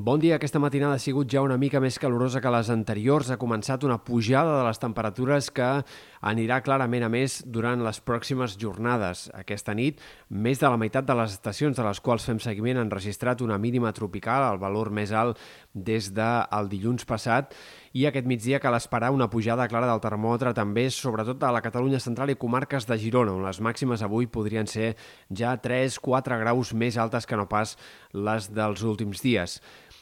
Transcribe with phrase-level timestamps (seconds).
[0.00, 0.36] Bon dia.
[0.36, 3.32] Aquesta matinada ha sigut ja una mica més calorosa que les anteriors.
[3.34, 5.70] Ha començat una pujada de les temperatures que
[6.30, 9.24] anirà clarament a més durant les pròximes jornades.
[9.34, 9.98] Aquesta nit,
[10.30, 13.58] més de la meitat de les estacions de les quals fem seguiment han registrat una
[13.58, 15.42] mínima tropical, el valor més alt
[15.74, 17.58] des del dilluns passat,
[17.98, 21.98] i aquest migdia cal esperar una pujada clara del termòmetre també, sobretot a la Catalunya
[21.98, 24.94] central i comarques de Girona, on les màximes avui podrien ser
[25.34, 27.74] ja 3-4 graus més altes que no pas
[28.14, 29.58] les dels últims dies.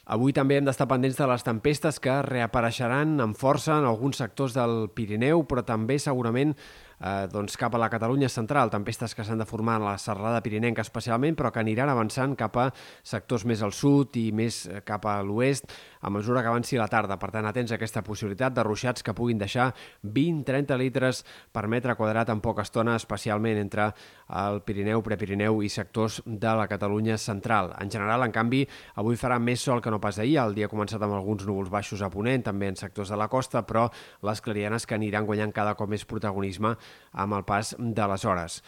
[0.06, 4.54] Avui també hem d'estar pendents de les tempestes que reapareixeran amb força en alguns sectors
[4.54, 6.52] del Pirineu, però també segurament
[7.00, 10.42] eh, doncs cap a la Catalunya central, tempestes que s'han de formar a la serrada
[10.44, 12.68] pirinenca especialment, però que aniran avançant cap a
[13.02, 16.88] sectors més al sud i més eh, cap a l'oest a mesura que avanci la
[16.88, 17.18] tarda.
[17.18, 19.72] Per tant, atents a aquesta possibilitat de ruixats que puguin deixar
[20.04, 23.90] 20-30 litres per metre quadrat en poca estona, especialment entre
[24.30, 27.72] el Pirineu, Prepirineu i sectors de la Catalunya central.
[27.80, 28.62] En general, en canvi,
[28.94, 30.38] avui farà més sol que no pas ahir.
[30.42, 33.28] El dia ha començat amb alguns núvols baixos a Ponent, també en sectors de la
[33.32, 33.88] costa, però
[34.26, 36.76] les clarianes que aniran guanyant cada cop més protagonisme
[37.12, 38.60] amb el pas de les hores.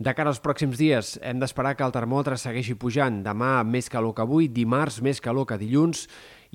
[0.00, 3.18] De cara als pròxims dies, hem d'esperar que el termòmetre segueixi pujant.
[3.20, 6.06] Demà més calor que avui, dimarts més calor que dilluns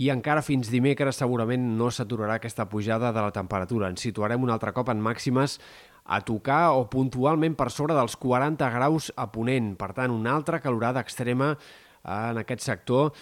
[0.02, 3.92] i encara fins dimecres segurament no s'aturarà aquesta pujada de la temperatura.
[3.94, 5.59] Ens situarem un altre cop en màximes
[6.06, 9.76] a tocar o puntualment per sobre dels 40 graus a Ponent.
[9.78, 11.54] Per tant, una altra calorada extrema
[12.02, 13.14] en aquest sector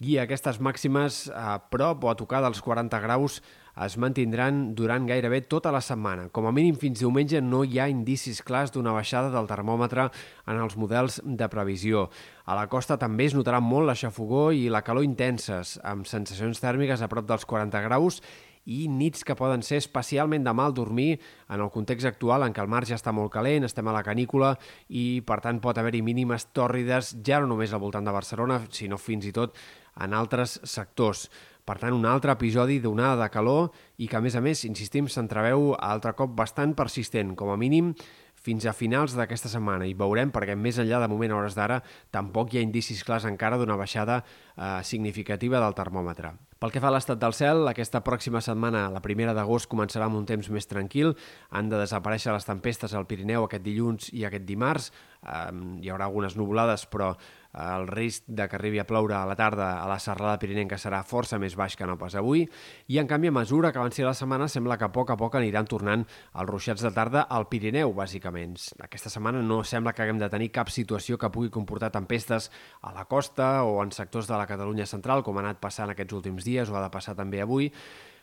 [0.00, 3.40] i aquestes màximes a prop o a tocar dels 40 graus
[3.84, 6.28] es mantindran durant gairebé tota la setmana.
[6.32, 10.08] Com a mínim fins diumenge no hi ha indicis clars d'una baixada del termòmetre
[10.48, 12.08] en els models de previsió.
[12.48, 16.60] A la costa també es notarà molt la xafogó i la calor intenses, amb sensacions
[16.60, 18.22] tèrmiques a prop dels 40 graus
[18.70, 22.60] i nits que poden ser especialment de mal dormir en el context actual en què
[22.60, 24.54] el mar ja està molt calent, estem a la canícula
[24.88, 29.00] i per tant pot haver-hi mínimes tòrrides ja no només al voltant de Barcelona, sinó
[29.00, 29.56] fins i tot
[30.00, 31.28] en altres sectors.
[31.68, 33.68] Per tant, un altre episodi d'onada de calor
[34.00, 37.92] i que, a més a més, insistim, s'entreveu altre cop bastant persistent, com a mínim
[38.40, 41.80] fins a finals d'aquesta setmana i veurem perquè més enllà de moment a hores d'ara
[42.14, 46.32] tampoc hi ha indicis clars encara d'una baixada eh, significativa del termòmetre.
[46.60, 50.18] Pel que fa a l'estat del cel, aquesta pròxima setmana, la primera d'agost, començarà amb
[50.18, 51.14] un temps més tranquil.
[51.56, 54.90] Han de desaparèixer les tempestes al Pirineu aquest dilluns i aquest dimarts.
[55.24, 55.46] Eh,
[55.80, 57.14] hi haurà algunes nuvolades, però
[57.52, 61.00] el risc de que arribi a ploure a la tarda a la serrada pirinenca serà
[61.02, 62.44] força més baix que no pas avui
[62.86, 65.34] i en canvi a mesura que avanci la setmana sembla que a poc a poc
[65.40, 68.54] aniran tornant els ruixats de tarda al Pirineu, bàsicament.
[68.80, 72.50] Aquesta setmana no sembla que haguem de tenir cap situació que pugui comportar tempestes
[72.82, 76.14] a la costa o en sectors de la Catalunya central, com ha anat passant aquests
[76.14, 77.70] últims dies o ha de passar també avui,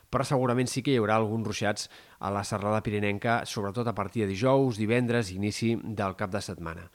[0.08, 1.88] però segurament sí que hi haurà alguns ruixats
[2.18, 6.88] a la serrada pirinenca, sobretot a partir de dijous, divendres, inici del cap de setmana.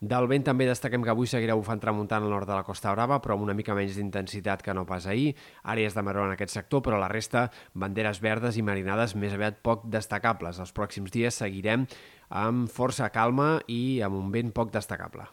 [0.00, 3.16] Del vent també destaquem que avui seguirà bufant tramuntant al nord de la Costa Brava,
[3.24, 5.32] però amb una mica menys d'intensitat que no pas ahir.
[5.64, 9.62] Àrees de maró en aquest sector, però la resta, banderes verdes i marinades més aviat
[9.64, 10.60] poc destacables.
[10.60, 11.88] Els pròxims dies seguirem
[12.28, 15.30] amb força calma i amb un vent poc destacable.